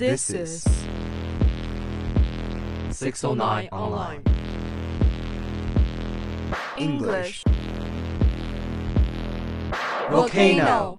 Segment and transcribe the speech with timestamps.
[0.00, 0.62] This is
[2.88, 4.22] 609 Online.
[6.78, 7.44] English.
[10.10, 10.96] Volcano.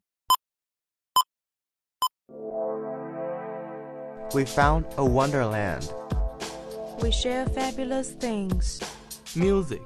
[4.35, 5.91] We found a wonderland.
[7.01, 8.79] We share fabulous things.
[9.35, 9.81] Music.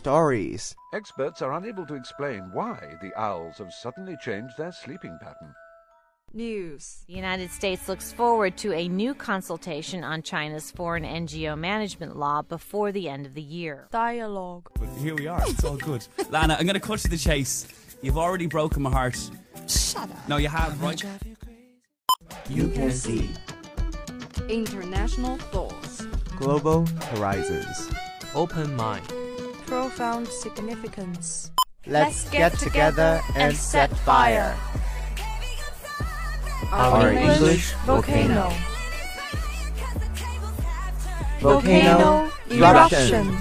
[0.00, 0.74] Stories.
[0.94, 5.52] Experts are unable to explain why the owls have suddenly changed their sleeping pattern.
[6.32, 7.04] News.
[7.06, 12.40] The United States looks forward to a new consultation on China's foreign NGO management law
[12.40, 13.88] before the end of the year.
[13.92, 14.70] Dialogue.
[14.80, 15.42] But here we are.
[15.46, 16.06] It's all good.
[16.30, 17.68] Lana, I'm going to cut to the chase.
[18.00, 19.18] You've already broken my heart.
[19.68, 20.28] Shut up.
[20.30, 21.04] No, you have, right?
[22.48, 23.28] You can see.
[24.48, 26.06] International thoughts.
[26.38, 27.90] Global horizons.
[28.34, 29.04] Open mind.
[29.70, 31.52] Profound significance.
[31.86, 34.58] Let's get together and set fire.
[36.72, 38.50] Our English volcano.
[41.38, 43.38] Volcano eruption.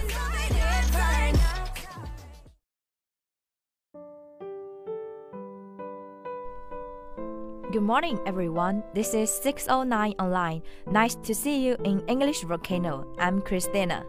[7.71, 8.83] Good morning, everyone.
[8.93, 10.61] This is 609 Online.
[10.91, 13.07] Nice to see you in English Volcano.
[13.17, 14.05] I'm Christina.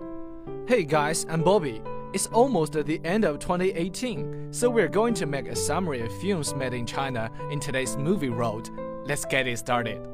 [0.69, 1.81] Hey guys, I'm Bobby.
[2.13, 6.55] It's almost the end of 2018, so we're going to make a summary of films
[6.57, 8.69] made in China in today's movie road.
[9.05, 10.05] Let's get it started.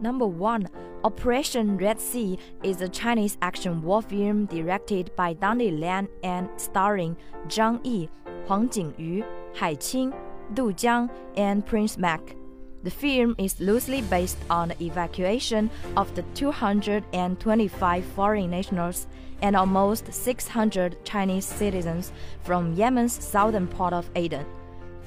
[0.00, 0.68] Number 1.
[1.02, 7.16] Operation Red Sea is a Chinese action war film directed by Dante Lam and starring
[7.48, 8.08] Zhang Yi,
[8.46, 9.24] Huang Jingyu,
[9.56, 10.14] Hai Qing,
[10.54, 12.36] Du Jiang, and Prince Mak.
[12.84, 19.06] The film is loosely based on the evacuation of the 225 foreign nationals
[19.42, 22.12] and almost 600 Chinese citizens
[22.42, 24.46] from Yemen's southern part of Aden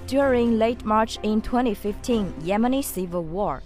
[0.07, 3.63] during late March in 2015 Yemeni civil war.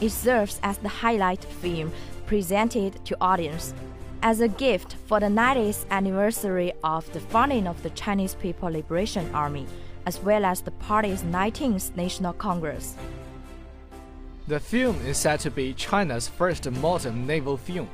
[0.00, 1.92] It serves as the highlight film
[2.26, 3.72] presented to audience
[4.22, 9.34] as a gift for the 90th anniversary of the founding of the Chinese People Liberation
[9.34, 9.66] Army,
[10.04, 12.96] as well as the party's 19th National Congress.
[14.46, 17.88] The film is said to be China's first modern naval film.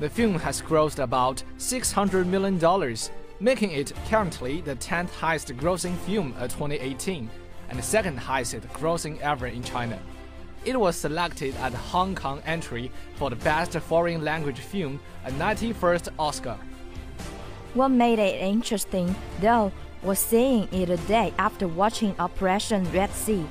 [0.00, 2.96] The film has grossed about $600 million,
[3.38, 7.30] making it currently the 10th highest grossing film of 2018
[7.68, 9.96] and the second highest grossing ever in China.
[10.64, 15.30] It was selected at the Hong Kong entry for the Best Foreign Language Film, a
[15.30, 16.56] 91st Oscar.
[17.74, 19.70] What made it interesting, though,
[20.02, 23.46] was seeing it a day after watching Operation Red Sea,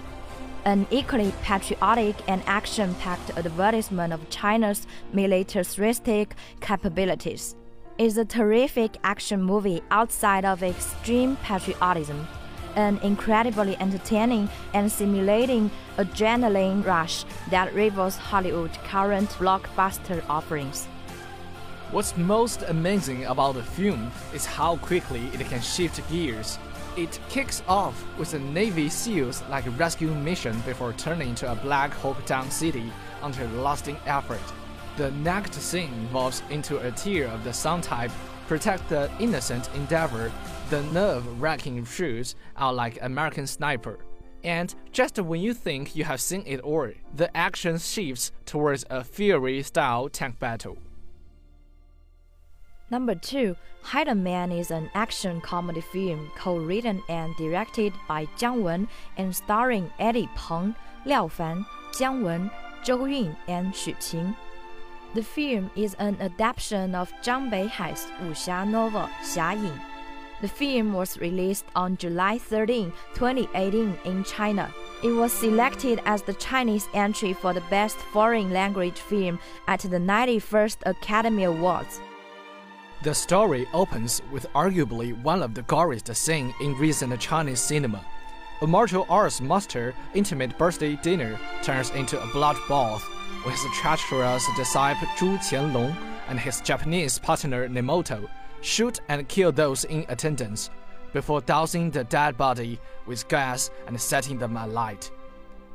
[0.65, 7.55] an equally patriotic and action packed advertisement of China's militaristic capabilities.
[7.97, 12.27] It's a terrific action movie outside of extreme patriotism,
[12.75, 20.87] an incredibly entertaining and stimulating adrenaline rush that rivals Hollywood's current blockbuster offerings.
[21.91, 26.57] What's most amazing about the film is how quickly it can shift gears.
[26.95, 31.91] It kicks off with a Navy SEALs like rescue mission before turning to a Black
[31.91, 32.91] Hawk Down city
[33.23, 34.39] under lasting effort.
[34.97, 38.11] The next scene evolves into a Tears of the Sun type,
[38.47, 40.31] protect the innocent endeavor.
[40.69, 43.97] The nerve-wracking shoots out like American Sniper.
[44.43, 49.03] And just when you think you have seen it all, the action shifts towards a
[49.03, 50.77] Fury-style tank battle.
[52.93, 53.55] Number 2,
[53.91, 58.87] Hidden Man is an action comedy film co-written and directed by Jiang Wen
[59.17, 62.51] and starring Eddie Peng, Liao Fan, Jiang Wen,
[62.83, 64.35] Zhou Yun, and Xu Qing.
[65.15, 69.81] The film is an adaptation of Zhang Beihai's wuxia novel Xia Yin.
[70.41, 74.71] The film was released on July 13, 2018 in China.
[75.03, 79.97] It was selected as the Chinese entry for the Best Foreign Language Film at the
[79.97, 81.99] 91st Academy Awards.
[83.03, 87.99] The story opens with arguably one of the goriest scenes in recent Chinese cinema.
[88.61, 93.05] A martial arts master intimate birthday dinner turns into a blood bath
[93.45, 95.93] with his treacherous disciple Zhu Qianlong
[96.29, 98.25] and his Japanese partner Nemoto
[98.61, 100.69] shoot and kill those in attendance
[101.11, 105.11] before dousing the dead body with gas and setting them alight.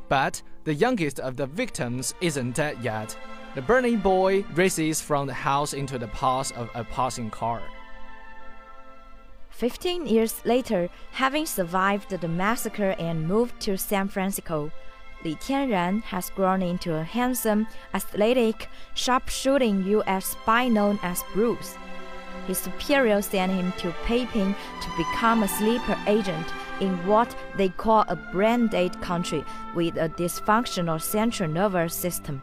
[0.08, 3.14] But the youngest of the victims isn't dead yet.
[3.58, 7.60] The burning boy races from the house into the path of a passing car.
[9.50, 14.70] Fifteen years later, having survived the massacre and moved to San Francisco,
[15.24, 20.26] Li Tianran has grown into a handsome, athletic, sharpshooting U.S.
[20.26, 21.74] spy known as Bruce.
[22.46, 26.46] his superior sent him to Peiping to become a sleeper agent
[26.78, 29.44] in what they call a brain dead country
[29.74, 32.40] with a dysfunctional central nervous system.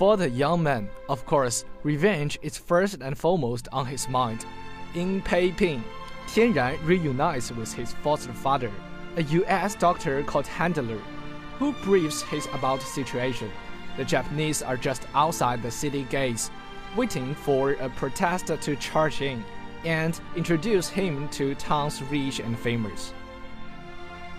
[0.00, 4.46] For the young man, of course, revenge is first and foremost on his mind.
[4.94, 5.84] In Peiping,
[6.26, 8.72] Tianran reunites with his foster father,
[9.18, 11.02] a US doctor called Handler,
[11.58, 13.50] who briefs him about situation.
[13.98, 16.50] The Japanese are just outside the city gates,
[16.96, 19.44] waiting for a protester to charge in
[19.84, 23.12] and introduce him to town's rich and famous.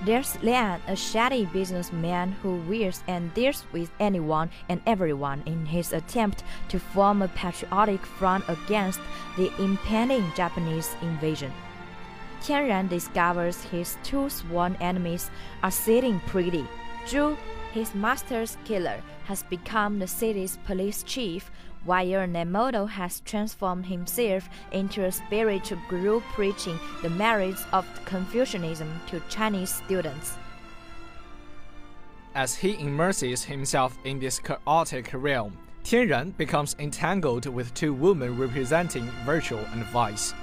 [0.04, 5.94] There's Lian, a shady businessman who wears and deals with anyone and everyone in his
[5.94, 9.00] attempt to form a patriotic front against
[9.38, 11.54] the impending Japanese invasion.
[12.42, 15.30] Tianran discovers his two sworn enemies
[15.62, 16.66] are sitting pretty.
[17.06, 17.38] Zhu,
[17.72, 21.52] his master's killer, has become the city's police chief,
[21.86, 29.22] while Nemoto has transformed himself into a spiritual guru preaching the merits of Confucianism to
[29.30, 30.38] Chinese students.
[32.34, 39.04] As he immerses himself in this chaotic realm, Tianran becomes entangled with two women representing
[39.26, 40.34] virtue and vice.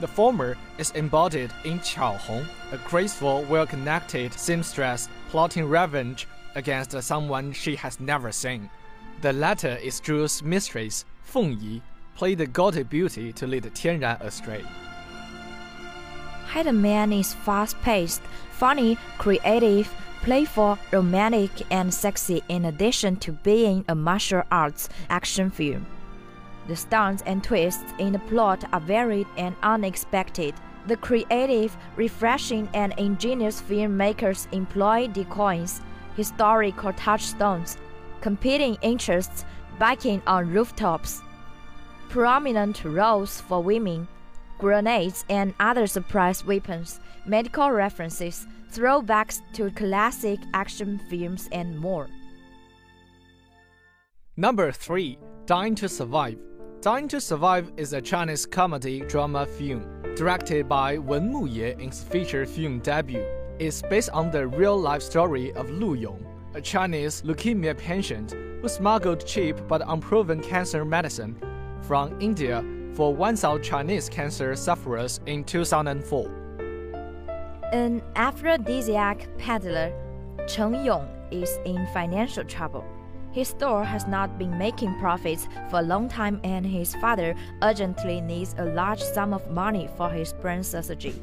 [0.00, 7.52] The former is embodied in Qiao Hong, a graceful, well-connected seamstress plotting revenge against someone
[7.52, 8.68] she has never seen.
[9.20, 11.82] The latter is Zhu's mistress, Feng Yi,
[12.14, 14.64] played the gaudy beauty to lead Tianran astray.
[16.52, 18.22] Hidden Man is fast-paced,
[18.52, 19.92] funny, creative,
[20.22, 25.84] playful, romantic, and sexy in addition to being a martial arts action film.
[26.68, 30.54] The stunts and twists in the plot are varied and unexpected.
[30.86, 35.80] The creative, refreshing, and ingenious filmmakers employ decoys,
[36.14, 37.78] historical touchstones,
[38.20, 39.44] competing interests,
[39.78, 41.22] biking on rooftops,
[42.08, 44.08] prominent roles for women,
[44.58, 52.08] grenades and other surprise weapons, medical references, throwbacks to classic action films, and more.
[54.36, 56.38] Number 3 Dying to Survive.
[56.80, 59.82] Dying to Survive is a Chinese comedy drama film
[60.14, 63.24] directed by Wen Muye in his feature film debut.
[63.58, 66.24] It's based on the real life story of Lu Yong,
[66.58, 71.36] a Chinese leukemia patient who smuggled cheap but unproven cancer medicine
[71.82, 72.64] from India
[72.94, 76.28] for 1,000 Chinese cancer sufferers in 2004.
[77.72, 79.92] An aphrodisiac peddler,
[80.48, 82.84] Cheng Yong, is in financial trouble.
[83.30, 88.20] His store has not been making profits for a long time, and his father urgently
[88.20, 91.14] needs a large sum of money for his brain surgery.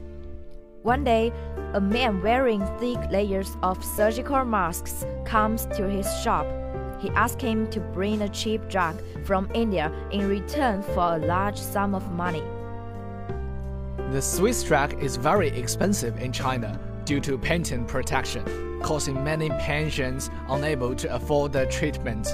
[0.85, 1.33] One day,
[1.73, 6.45] a man wearing thick layers of surgical masks comes to his shop.
[7.01, 11.57] He asks him to bring a cheap drug from India in return for a large
[11.57, 12.43] sum of money.
[14.11, 18.43] The Swiss drug is very expensive in China due to patent protection,
[18.83, 22.27] causing many patients unable to afford the treatment.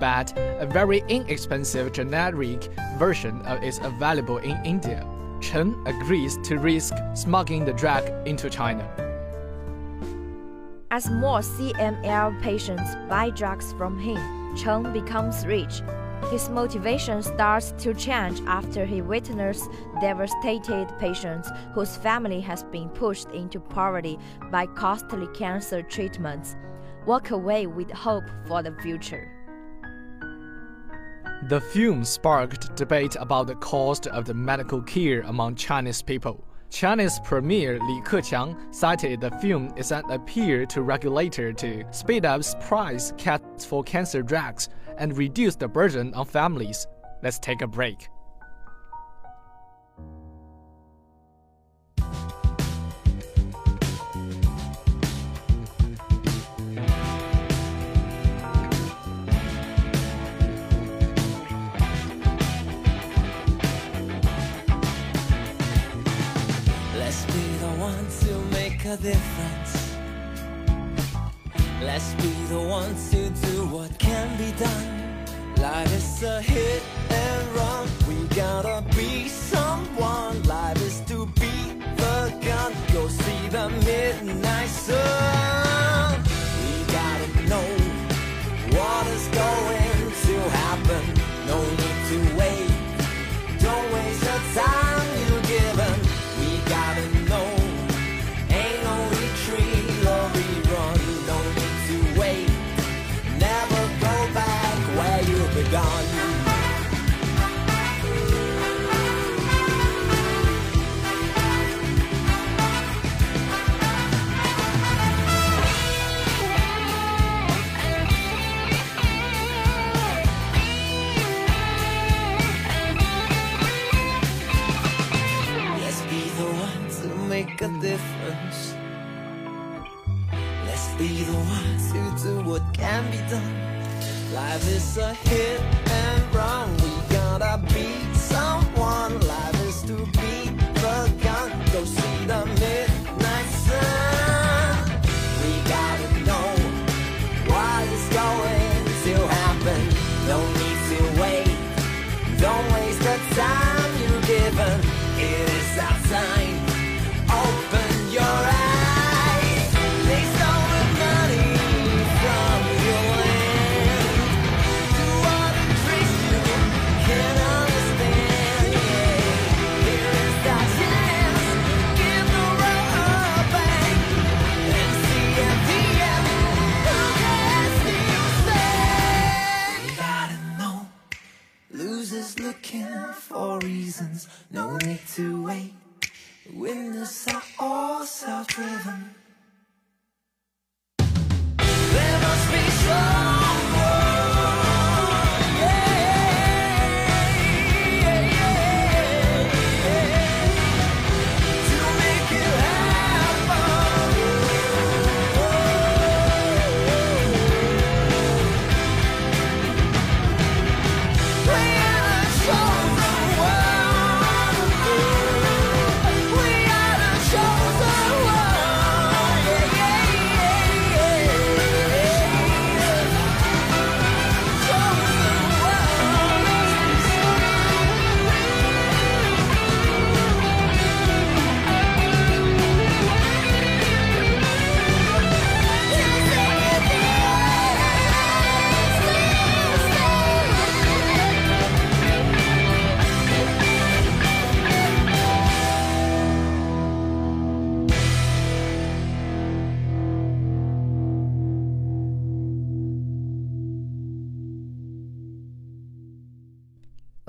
[0.00, 5.06] But a very inexpensive generic version is available in India.
[5.42, 8.88] Chen agrees to risk smuggling the drug into China.
[10.90, 15.82] As more CML patients buy drugs from him, Chen becomes rich.
[16.30, 19.68] His motivation starts to change after he witnesses
[20.00, 24.18] devastated patients whose family has been pushed into poverty
[24.50, 26.56] by costly cancer treatments.
[27.04, 29.41] Walk away with hope for the future.
[31.48, 36.44] The film sparked debate about the cost of the medical care among Chinese people.
[36.70, 42.42] Chinese Premier Li Keqiang cited the film as an appeal to regulator to speed up
[42.60, 44.68] price cuts for cancer drugs
[44.98, 46.86] and reduce the burden on families.
[47.24, 48.08] Let's take a break.
[68.92, 69.96] A difference.
[71.80, 75.24] Let's be the ones to do what can be done.
[75.56, 77.88] Life is a hit and run.
[78.06, 80.42] We gotta be someone.
[80.42, 81.54] Life is to be
[82.02, 82.72] the gun.
[82.92, 85.81] Go see the midnight sun.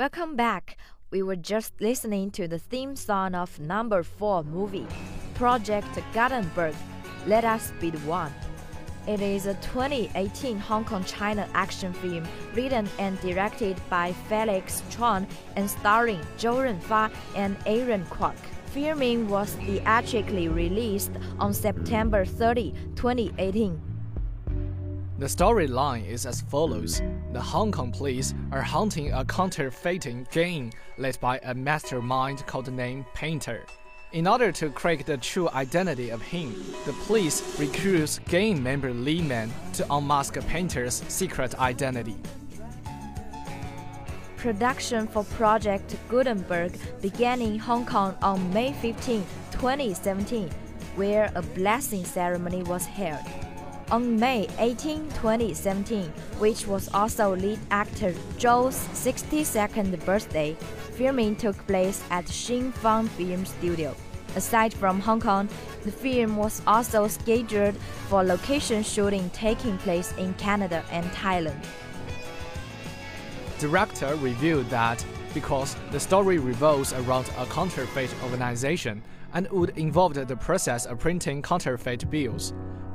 [0.03, 0.75] Welcome back.
[1.11, 4.85] We were just listening to the theme song of number 4 movie,
[5.33, 6.75] Project Gutenberg.
[7.25, 8.33] Let Us Be the One.
[9.07, 15.25] It is a 2018 Hong Kong China action film written and directed by Felix Chong
[15.55, 18.35] and starring Zhou Runfa and Aaron Kwok.
[18.73, 23.92] Filming was theatrically released on September 30, 2018.
[25.19, 26.99] The storyline is as follows
[27.33, 33.05] The Hong Kong police are hunting a counterfeiting gang led by a mastermind called named
[33.13, 33.63] Painter.
[34.13, 36.55] In order to crack the true identity of him,
[36.85, 42.17] the police recruits gang member Lee Man to unmask Painter's secret identity.
[44.37, 50.49] Production for Project Gutenberg began in Hong Kong on May 15, 2017,
[50.95, 53.23] where a blessing ceremony was held.
[53.91, 56.05] On May 18, 2017,
[56.39, 60.55] which was also lead actor Zhou's 62nd birthday,
[60.93, 63.95] filming took place at Xin Fang Film Studio.
[64.35, 65.47] Aside from Hong Kong,
[65.83, 67.75] the film was also scheduled
[68.07, 71.63] for location shooting taking place in Canada and Thailand.
[73.59, 80.35] Director revealed that because the story revolves around a counterfeit organization and would involve the
[80.35, 82.53] process of printing counterfeit bills,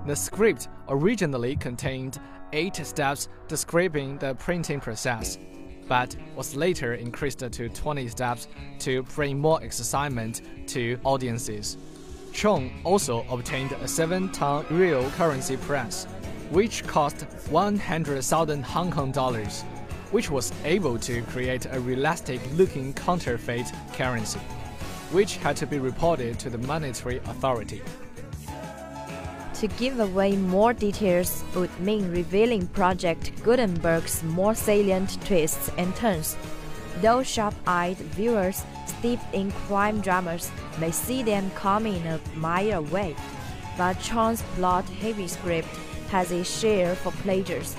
[0.09, 2.19] the script originally contained
[2.55, 5.39] eight steps describing the printing process,
[5.87, 8.49] but was later increased to 20 steps
[8.79, 11.77] to bring more excitement to audiences.
[12.33, 16.07] Chong also obtained a 7-ton real currency press,
[16.51, 19.63] which cost 100,000 Hong Kong dollars,
[20.11, 24.41] which was able to create a realistic-looking counterfeit currency,
[25.13, 27.83] which had to be reported to the monetary authority.
[29.61, 36.37] To give away more details would mean revealing Project Gutenberg's more salient twists and turns.
[37.01, 43.17] Though sharp-eyed viewers steeped in crime dramas may see them coming a mile away,
[43.77, 45.69] but Chong's plot-heavy script
[46.11, 47.75] has a share for pleasures,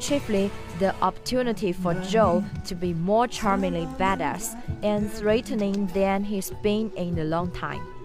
[0.00, 6.90] chiefly the opportunity for Zhou to be more charmingly badass and threatening than he's been
[6.96, 7.97] in a long time.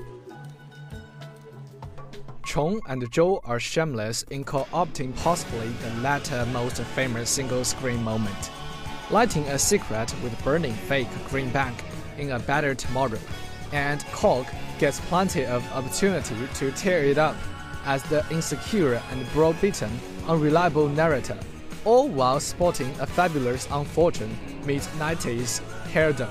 [2.53, 8.51] Chong and Zhou are shameless in co-opting possibly the latter most famous single-screen moment,
[9.09, 11.75] lighting a cigarette with burning fake green bank
[12.19, 13.17] in a better tomorrow,
[13.71, 14.45] and Kwok
[14.77, 17.35] gets plenty of opportunity to tear it up
[17.85, 19.89] as the insecure and brow-beaten,
[20.27, 21.39] unreliable narrator,
[21.85, 25.59] all while sporting a fabulous unfortunate mid-90s
[25.91, 26.29] hairdo.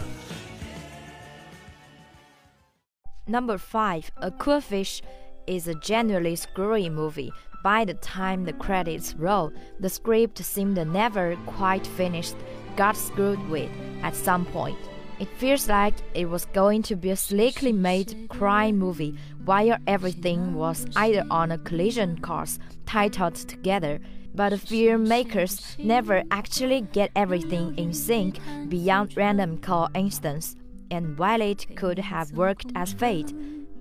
[3.27, 5.03] Number 5, A Cool Fish
[5.47, 7.33] is a generally screwy movie.
[7.63, 12.37] By the time the credits roll, the script seemed never quite finished,
[12.77, 13.71] got screwed with
[14.03, 14.79] at some point.
[15.21, 20.55] It feels like it was going to be a slickly made crime movie while everything
[20.55, 24.01] was either on a collision course titled together.
[24.35, 30.57] But the filmmakers never actually get everything in sync beyond random coincidence.
[30.91, 33.33] And while it could have worked as fate,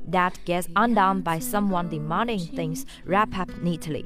[0.07, 4.05] that gets undone by someone demanding things wrap up neatly.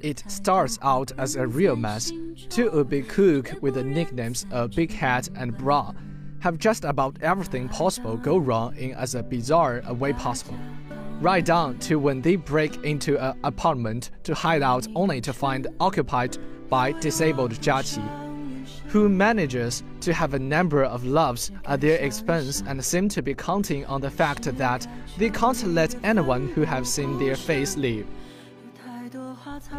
[0.00, 2.12] It starts out as a real mess.
[2.48, 5.92] Two a big cook with the nicknames a big hat and bra
[6.40, 10.58] have just about everything possible go wrong in as a bizarre a way possible.
[11.20, 15.66] Right down to when they break into an apartment to hide out only to find
[15.80, 18.27] occupied by disabled Jiaqi,
[18.88, 23.34] who manages to have a number of loves at their expense and seem to be
[23.34, 24.86] counting on the fact that
[25.18, 28.06] they can't let anyone who have seen their face leave.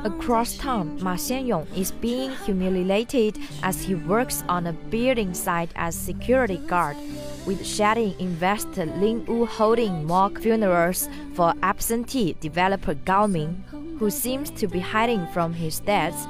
[0.04, 5.96] Across town, Ma Xianyong is being humiliated as he works on a building site as
[5.96, 6.98] security guard,
[7.46, 13.64] with shady investor Lin Wu holding mock funerals for absentee developer Gao Ming,
[14.00, 16.28] who seems to be hiding from his debts,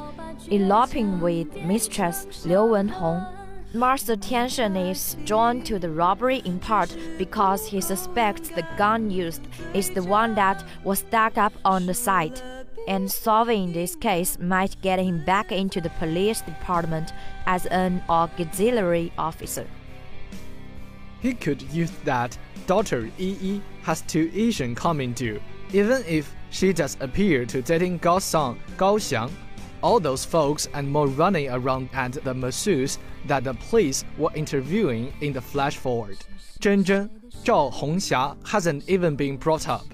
[0.51, 3.35] eloping with mistress Liu Wenhong.
[3.73, 9.47] Ma's attention is drawn to the robbery in part because he suspects the gun used
[9.75, 12.41] is the one that was dug up on the site
[12.87, 17.13] and solving this case might get him back into the police department
[17.45, 19.67] as an auxiliary officer.
[21.21, 25.39] He could use that daughter Yi Yi has tuition coming due,
[25.73, 29.29] even if she does appear to dating Gao Sang, Gao Xiang,
[29.81, 35.13] all those folks and more running around and the masseuse that the police were interviewing
[35.21, 36.17] in the flash forward.
[36.59, 37.09] Zhen Zhen,
[37.43, 39.85] Zhao Hongxia hasn't even been brought up.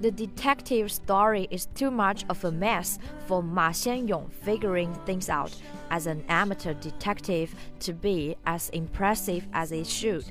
[0.00, 5.54] The detective story is too much of a mess for Ma Xianyong figuring things out
[5.90, 10.24] as an amateur detective to be as impressive as it should,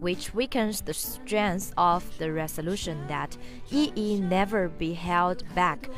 [0.00, 3.36] which weakens the strength of the resolution that
[3.68, 5.88] Yi Yi never be held back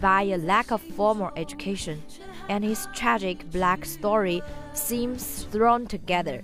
[0.00, 2.02] by a lack of formal education,
[2.48, 4.42] and his tragic black story
[4.74, 6.42] seems thrown together.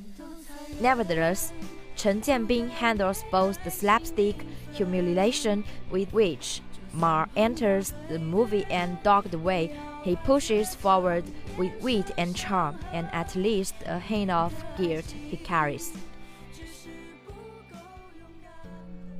[0.80, 1.52] Nevertheless,
[1.96, 6.60] Chen Jianbin handles both the slapstick humiliation with which
[6.92, 11.24] Ma enters the movie and dogged way he pushes forward
[11.56, 15.92] with wit and charm and at least a hint of guilt he carries.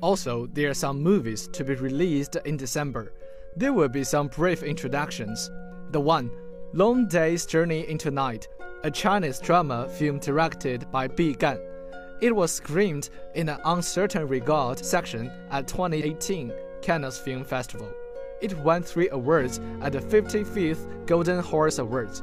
[0.00, 3.12] Also, there are some movies to be released in December.
[3.54, 5.50] There will be some brief introductions.
[5.90, 6.30] The one,
[6.72, 8.48] Long Day's Journey into Night,
[8.82, 11.60] a Chinese drama film directed by Bi Gan.
[12.22, 17.92] It was screened in an Un Certain Regard section at 2018 Cannes Film Festival.
[18.40, 22.22] It won three awards at the 55th Golden Horse Awards.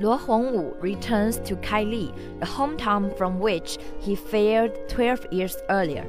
[0.00, 6.04] Luo Hongwu returns to Kaili, the hometown from which he failed 12 years earlier.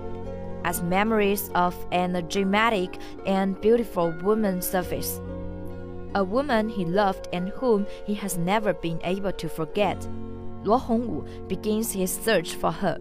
[0.66, 2.98] As memories of an dramatic
[3.28, 5.22] and beautiful woman surface.
[6.16, 10.00] A woman he loved and whom he has never been able to forget.
[10.64, 12.98] Luo Hongwu begins his search for her,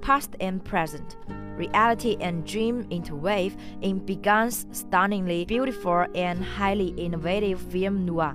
[0.00, 1.16] past and present,
[1.56, 8.34] reality and dream interweave in Bi Gan's stunningly beautiful and highly innovative film noir.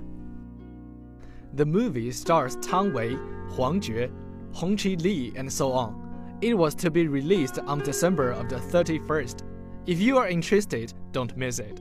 [1.52, 3.18] The movie stars Tang Wei,
[3.50, 4.10] Huang Jue,
[4.54, 6.01] Hong Chi Li, and so on.
[6.42, 9.44] It was to be released on December of the 31st.
[9.86, 11.80] If you are interested, don't miss it.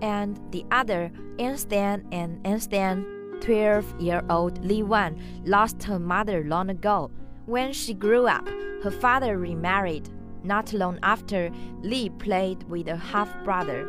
[0.00, 3.04] And the other, Einstein and Einstein
[3.42, 7.10] 12 year old Li Wan lost her mother long ago.
[7.44, 8.48] When she grew up,
[8.82, 10.08] her father remarried.
[10.42, 11.50] Not long after,
[11.82, 13.86] Li played with a half brother.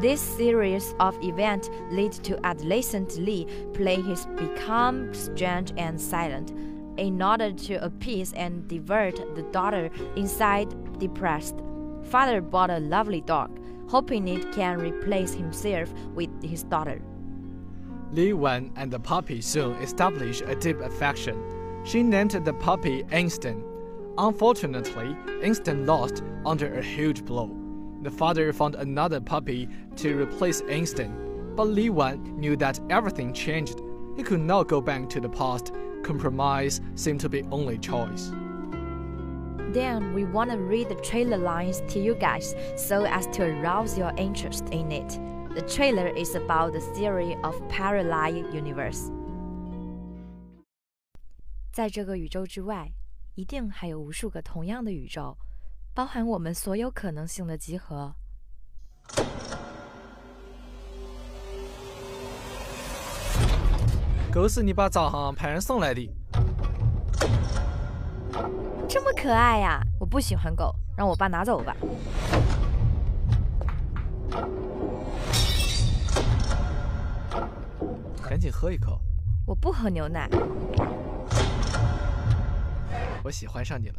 [0.00, 6.52] This series of events led to adolescent Li play his become strange and silent.
[6.96, 11.56] In order to appease and divert the daughter inside depressed,
[12.04, 17.02] father bought a lovely dog, hoping it can replace himself with his daughter.
[18.12, 21.36] Li Wan and the puppy soon established a deep affection.
[21.84, 23.62] She named the puppy Einstein.
[24.16, 27.54] Unfortunately, Einstein lost under a huge blow.
[28.02, 33.82] The father found another puppy to replace Einstein, but Li Wan knew that everything changed.
[34.16, 35.72] He could not go back to the past
[36.05, 38.31] Compromise seemed to be only choice.
[39.73, 43.97] Then we want to read the trailer lines to you guys so as to arouse
[43.97, 45.19] your interest in it.
[45.53, 49.11] The trailer is about the theory of parallel universe.
[51.71, 52.91] 在这个宇宙之外，
[53.35, 55.37] 一定还有无数个同样的宇宙，
[55.93, 58.15] 包含我们所有可能性的集合。
[64.36, 66.14] 狗是你爸早上派人送来的。
[68.86, 69.80] 这么可爱呀！
[69.98, 71.74] 我不喜欢狗，让我爸拿走吧。
[78.28, 79.00] 赶紧喝一口，
[79.46, 80.28] 我不喝牛奶。
[83.24, 83.96] 我喜欢上你了。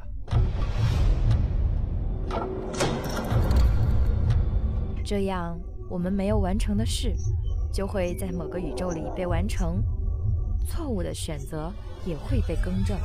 [5.03, 7.15] 这样，我们没有完成的事，
[7.73, 9.81] 就会在某个宇宙里被完成；
[10.67, 11.71] 错误的选择
[12.05, 12.97] 也会被更正。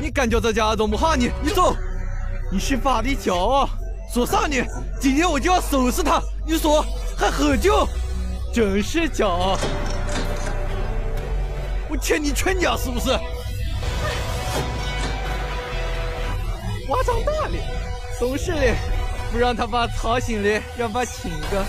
[0.00, 1.30] 你敢叫这家怎么怕你？
[1.42, 1.74] 你走！
[2.52, 3.68] 你是法的骄傲，
[4.12, 4.56] 说啥呢？
[5.00, 6.22] 今天我就要收拾他！
[6.46, 6.84] 你说
[7.16, 7.88] 还喝酒，
[8.52, 9.58] 真是骄傲！
[11.88, 13.10] 我欠你全家是不是？
[16.88, 17.56] 娃长大了，
[18.18, 18.76] 懂事了，
[19.32, 21.64] 不让他爸操心了，让爸亲一个。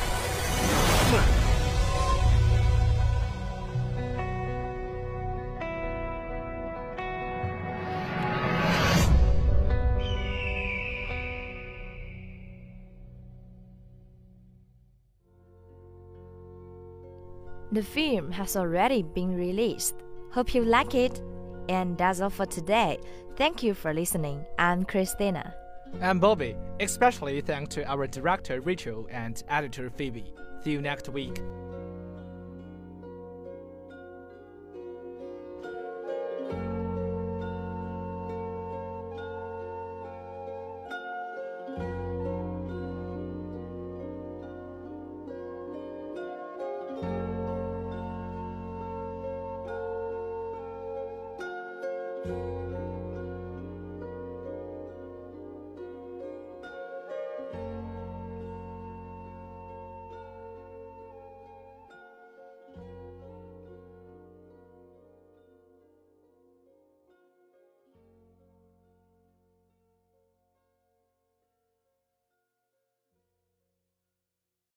[17.75, 19.95] The film has already been released.
[20.31, 21.21] Hope you like it.
[21.67, 22.99] And that's all for today.
[23.35, 24.45] Thank you for listening.
[24.57, 25.53] I'm Christina.
[26.01, 26.55] I'm Bobby.
[26.79, 30.33] Especially thanks to our director Rachel and editor Phoebe.
[30.63, 31.41] See you next week.